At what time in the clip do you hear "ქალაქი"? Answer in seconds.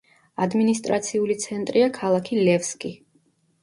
2.01-2.43